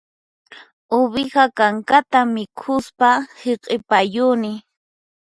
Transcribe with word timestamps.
Uwiha 0.97 1.43
kankata 1.57 2.19
mikhuspa 2.33 3.09
hiq'ipayuni 3.41 4.53